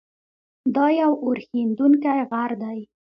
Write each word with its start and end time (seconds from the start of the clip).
دا 0.75 0.85
یو 1.01 1.11
اورښیندونکی 1.25 2.19
غر 2.31 2.51
دی. 2.61 2.79